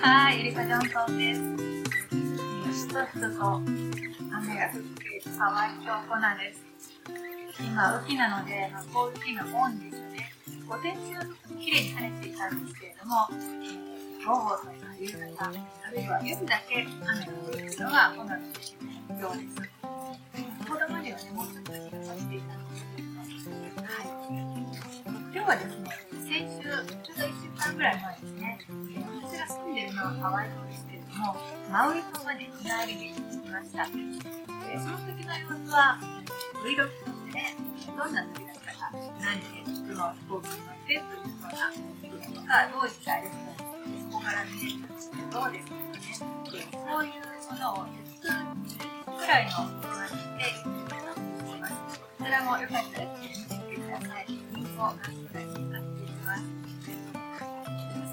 [0.00, 1.40] はい、エリカ・ジョンソンです。
[2.74, 3.70] しとしとと雨
[4.56, 6.64] が降っているハワイ島コナです。
[7.60, 10.32] 今、雨季なので、まあ、こういう日が多いんですよね。
[10.68, 10.98] 午前中
[11.60, 13.28] 綺麗に晴れていたんですけれども、
[14.26, 15.50] 午後とか夕方、あ
[15.90, 18.40] るいは夜だけ雨が降るのがコナの
[19.20, 19.54] ようです。
[20.64, 24.53] 子供にはね、もうちょっと気がしていたんですけれども、はい。
[25.34, 25.90] 今日はですね、
[26.30, 28.54] 先週、ちょうど1週間ぐらい前ですね、
[29.18, 31.34] 私が住んでいるのはハワイ島ですけれども、
[31.74, 33.82] マウイ島まで日帰りで行ってきました。
[33.82, 33.90] で
[34.78, 35.98] その時の様子は、
[36.62, 46.14] Vlog としてね、どんな旅だったか、何でその飛行機に乗ってというようなこととか、どういったレッスン、そこから見れたんですけど、どうですかね。
[46.14, 48.62] そういうものを10分
[49.18, 51.74] くらいの話で言ってたと思います。
[51.98, 54.23] こちらもよかったら見てみてください。
[54.74, 54.94] を
[55.32, 56.42] 概要欄に貼っています。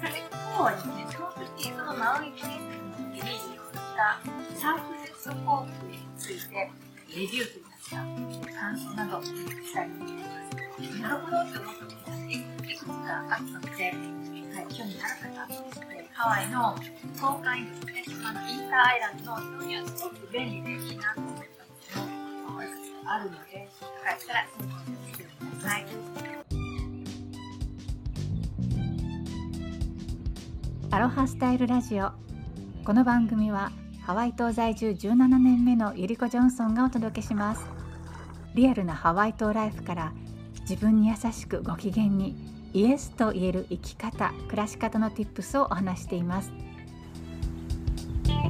[0.00, 4.22] さて、今日はですね、その時、そのマウイ島に行った
[4.58, 6.54] サーフレット航空について
[7.08, 9.28] レビューという感想などし
[9.74, 11.00] たいと思います。
[11.00, 15.46] なるほどって思ったことがいくつかあったので、はい、興味ある方、
[16.14, 16.76] ハワイの
[17.14, 21.46] 東海ですね、あのインターアイランドの非常にすごく便利でいいなと思ったこ
[21.94, 22.60] とも
[23.10, 23.66] あるので、よ
[24.04, 25.26] かったら参考にしてく
[25.62, 25.80] ださい。
[30.92, 32.10] アロハスタイルラジオ。
[32.84, 37.64] この番組はハワイ島在住17年目のゆりこジョンソンがお届けします。
[38.54, 40.12] リアルなハワイ島ライフから
[40.68, 42.36] 自分に優しくご機嫌に
[42.74, 46.52] イエスと言える生き方暮らし方の Tips をお話しています。
[48.26, 48.44] 今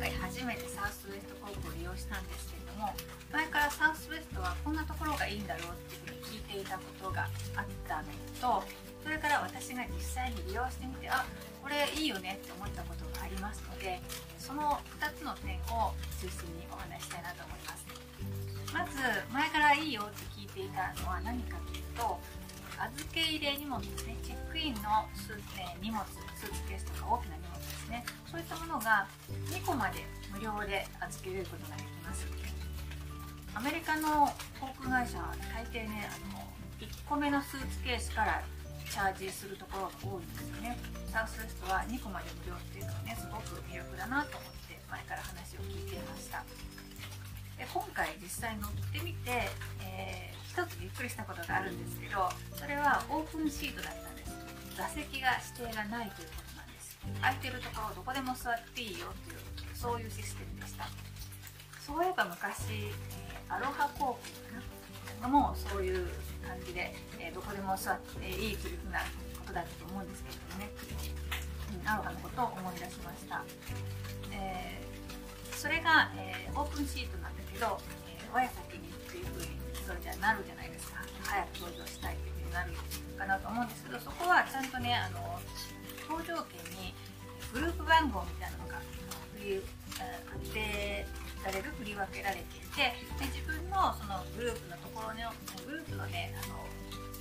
[0.00, 2.94] 回初めてサウスウエスト航空を利用したんですけども
[3.32, 8.08] 前からサウスウエストはこんなところがいいんだろうっていうふうに聞いていたことがあったの
[8.40, 8.64] と
[9.02, 11.26] それから私が実際に利用してみてあ
[11.62, 14.00] これいいよねって思ったことがありますので
[14.38, 15.92] その2つの点を
[16.22, 17.84] 中心にお話したいなと思います。
[18.72, 19.00] まず
[19.32, 22.20] 前からいいよって聞いていたのは何かというと
[22.78, 24.16] 預け入れ荷物ですね。
[24.22, 25.42] チェックインのスーツ、
[25.82, 28.04] 荷物スーツケースとか大きな荷物ですね。
[28.30, 29.08] そういったものが
[29.50, 32.26] 2個まで無料で預け入れることができます。
[33.58, 34.30] アメリカの
[34.62, 36.46] 航空会社は大抵ねあの
[36.78, 38.38] 1個目のスーツケースから
[38.86, 40.78] チャージするところが多いんですよね。
[41.10, 46.46] サウスウエストは2個まで無料っていうのはねすごく魅力だなと思って前から話を聞いていました。
[47.58, 49.50] で今回実際乗ってみて、
[49.82, 54.38] えー、一つびっくりしたことがあるんですけどそれはオープンシートだったんです。
[54.78, 56.94] 座席が指定がないということなんです。
[57.26, 60.86] 空いてるところどこでも座っていいよっていうそういうシステムでした。
[61.88, 66.06] そういえば昔、えー、アロハ航空かなもうそういう
[66.46, 69.00] 感じで、えー、どこでも座っていいというふうな
[69.40, 70.70] ことだったと思うんですけれどもね、
[71.80, 73.42] うん、アロハのことを思い出しました、
[74.32, 81.00] えー、それが、えー、オープンシートなんだけど、えー、親先にっていうふうにそれじゃなるじゃないですか。
[81.24, 82.72] 早く登場したいっていうふうになる
[83.18, 85.40] かなと思うんですけどそこはちゃんとねあの
[86.08, 86.94] 搭乗券に
[87.52, 88.80] グループ番号みたいなのが
[89.36, 91.06] 振り当て
[91.44, 95.30] られる振り分けられていてで自分のそのグループのところの
[95.66, 96.64] グループのねあの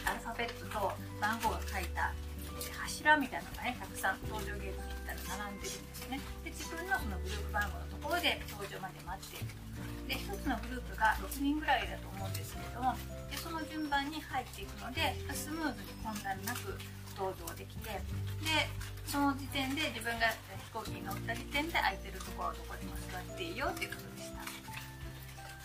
[0.08, 2.16] アルファベットと番号が書いた、
[2.56, 6.20] え、柱みたいなのがねたくさん搭乗ゲートに行ったら並んでるんですね。
[6.44, 9.68] で自分のそのグループ番号のところで搭乗まで待っていると。
[10.08, 12.96] で1つのグループが6人ぐらいだと思うんですけれども
[13.30, 16.80] でその順番に入っていくのでスムーズに混乱なく
[17.18, 18.70] 搭乗できてで
[19.10, 20.30] その時点で自分が
[20.70, 24.46] 飛行機に乗った時点で空いてるところどこでも座っていいよっていうことでした。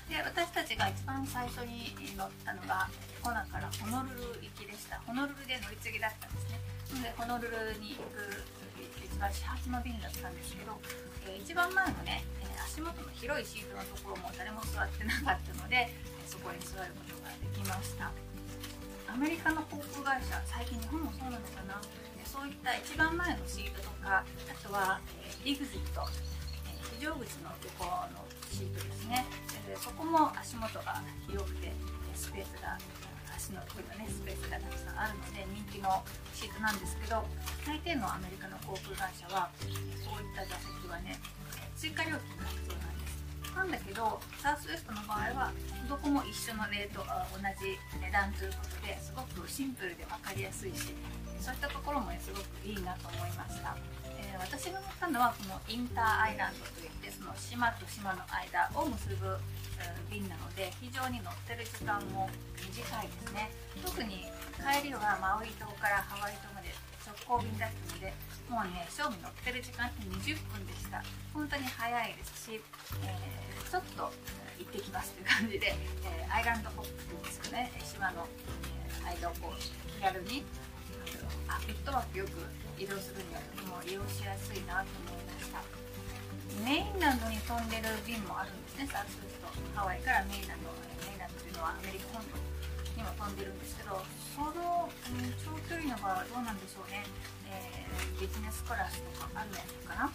[0.08, 2.88] で私たちが一番最初に乗ったのが
[3.22, 5.00] コナからホノルル行きでした。
[5.04, 6.60] ホノルルで乗り継ぎだったんですね。
[6.92, 8.44] なのでホノルルに行く
[9.04, 10.72] 一番始発の便だったんですけど、
[11.28, 12.24] えー、一番前のね
[12.64, 15.92] 足元の広いシートのところも誰も座ってなかったので
[16.26, 18.31] そこに座ることができました。
[19.12, 21.76] アメリカの航空会社最近日本もそうなのかな。
[22.24, 26.00] そういった一番前のシートとかあとは、えー、エグジット、
[26.64, 29.26] え、非常口の横のシートですね。
[29.68, 31.72] でそこも足元が広くて
[32.16, 32.80] スペースが
[33.36, 36.02] 足のところねスペースがたくさんあるので人気の
[36.32, 37.20] シートなんですけど
[37.68, 41.20] 大抵のアメリカの航空会社はそういった座席はね
[41.76, 43.21] 追加料金が必要なんです。
[43.56, 45.52] なんだけどサウスウエストの場合は
[45.88, 50.94] どこも一緒のレート同じ値段ということですごくシンプルで分かりやすいし
[51.40, 53.74] そういったところも、すごくいいなと思いました、
[54.14, 59.34] えー、私が乗ったのはこのインターアイランドといってその島と島の間を結ぶ
[60.10, 62.30] 便なので非常に乗ってる時間も
[62.62, 63.50] 短いですね。
[63.82, 66.70] 特に帰りはマウイ島からハワイ島まで
[67.04, 68.12] 直行便だったので
[68.48, 71.02] もうね賞味乗ってる時間って20分でした。
[71.34, 72.60] 本当に早いですし、
[73.04, 74.12] えー、ちょっと
[74.58, 78.28] 行ってきますという感じで、えー、アイランドホップっていうんですかね島の、
[79.08, 80.44] えー、間をこう気軽に
[81.48, 82.30] あフットワークよく
[82.78, 85.82] 移動するにはとても利用しやすいなと思いました。
[86.60, 90.68] メインランドに飛んでる便もあるんですねサウスウストハワイからメインランド
[91.00, 92.36] メインランドというのはアメリカ本土
[92.96, 94.00] にも飛んでるんですけど
[94.34, 97.04] その、うん、長距離の場合はどうなんでしょうね。
[97.52, 100.10] えー、ビジネスクラスとかあるのかな、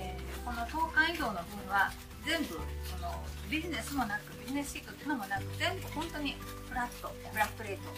[0.00, 1.88] えー、この東海道の分は
[2.28, 3.08] 全部その
[3.48, 6.36] ビジネスもなくビジネスシートっていうのもなく全部本当に
[6.68, 7.88] フラットフラットレート、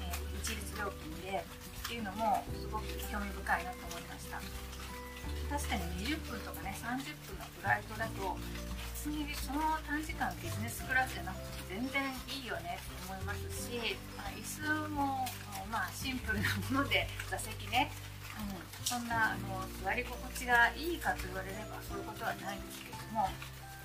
[0.00, 4.40] えー、一律料金でっていうのもすごく興味深いなと思いました。
[5.54, 8.34] 確かに20分とかね30分のフライトだと
[8.90, 15.22] 別にその短時間ビジネスクラスじゃなくて全然いいよねって思いますし、まあ、椅子も
[15.70, 17.86] まあシンプルなもので座席ね。
[18.34, 23.30] うん、そんなあの座り心地がいいかと言われればそういうことはないんですけれども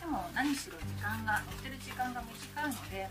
[0.01, 3.06] でも何しろ時間が乗ってる時間が短いので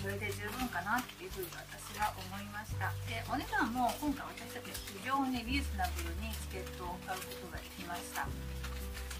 [0.00, 2.88] それで十分かなっていうふうに私は思いました。
[3.04, 8.26] でお値段も今回私たちは非常にリーズナブルにチケットを買うことができました。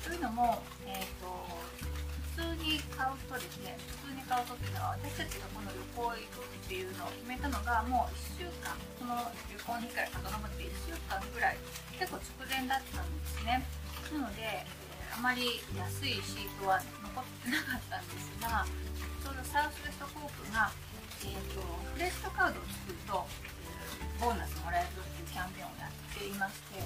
[0.03, 1.29] というのも、えーと
[2.33, 8.73] 普通に買うとですね普通に買うとっていうのは私たちがこの旅行行くっていうのを決めたのがもう1週間。
[8.97, 9.21] この
[9.53, 11.61] 旅行にから遡って1週間ぐらい。
[12.01, 13.61] 結構直前だったんですね。
[14.17, 14.65] なので、
[15.13, 18.65] あまり安いシートは残ってなかったんですが
[19.23, 20.73] ちょうどサウスウェスト航空が、
[21.23, 23.23] えーと、フレストカードを作ると、
[23.63, 26.81] え、ボーナスもらえるっていうキャンペーンをやっていまして、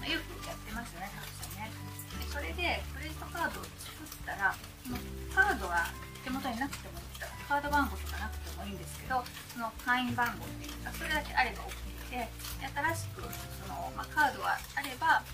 [0.00, 1.70] まあ、よくやってますよね各社ね。
[1.70, 4.98] でそれでクレジットカードを作ったらその
[5.30, 5.92] カードが
[6.24, 7.08] 手元になくてもいい
[7.48, 12.28] カード番号とかなくてもいいんですけどその会員番号っていうかそれだけあれば OK で
[12.60, 15.24] 新しくその、まあ、カードがあれば、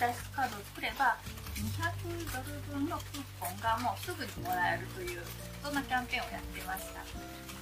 [0.00, 1.20] えー、新しくカードを作れば
[1.60, 1.92] 200
[2.32, 5.20] ドル分のクーポンがもうすぐにもらえるという
[5.60, 7.04] そんなキャンペーンをやってました。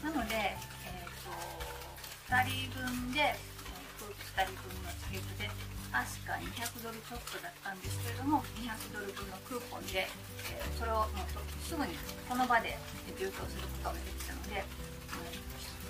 [0.06, 0.54] なので、
[0.86, 5.50] えーと、と2人分で、え、2人分のチケットで
[5.90, 11.98] 確か200ドルちょっとだったんですけれども200ドル分のクーポンで、えー、それをもうすぐに
[12.28, 12.78] この場で
[13.18, 14.62] 流通することができたので、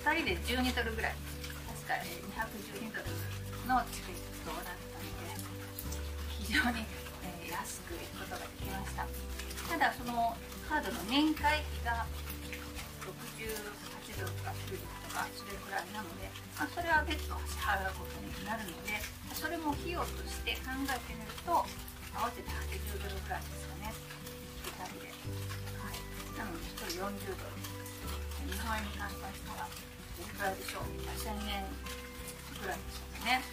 [0.01, 1.15] 2人で12ドルぐらい
[1.85, 3.11] 確か212ドル
[3.67, 4.17] のチケッ
[4.47, 4.78] トだったので
[6.49, 6.81] 非常に、
[7.21, 9.05] え安く行くことができました。
[9.05, 10.33] ただその
[10.65, 12.09] カードの年会費が
[13.05, 13.53] 68
[14.17, 16.25] ドルとか90ドルとかそれくらいなので、
[16.57, 18.97] まあ、それは別途支払うことになるので
[19.37, 23.93] それも費用として考えてみると合わせて80ドルぐらいですかね。
[24.65, 25.13] 2人で、
[25.77, 26.01] はい、
[26.33, 27.53] なので1人40ドル。
[28.49, 30.89] 日本円に換算したらどれくらいでしょう。
[31.13, 31.69] 1000円
[32.57, 33.45] ぐらいでしょうかね。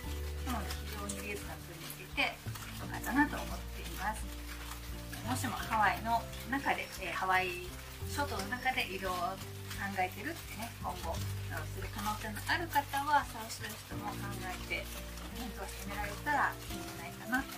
[0.48, 2.32] なので非常にリーズナブルにいて
[5.46, 6.19] 私もハワイの
[6.50, 7.70] 中で、えー、ハワイ
[8.10, 9.14] 諸島の中で移動を
[9.78, 14.82] 考えてるってね今後する可能性のある方はそうする人も考えて
[15.38, 17.56] 検討してみられたらいいんじゃないかなと。